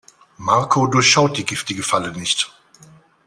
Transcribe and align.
Marco 0.39 0.87
durchschaut 0.87 1.37
die 1.37 1.45
giftige 1.45 1.83
Falle 1.83 2.11
nicht. 2.11 2.51